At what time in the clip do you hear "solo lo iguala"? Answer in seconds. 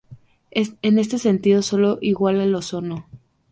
1.61-2.43